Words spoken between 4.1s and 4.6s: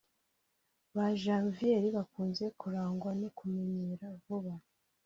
vuba